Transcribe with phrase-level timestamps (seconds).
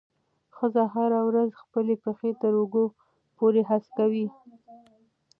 [0.55, 2.85] ښځه هره ورځ خپل پښې تر اوږو
[3.37, 4.27] پورې هسکوي.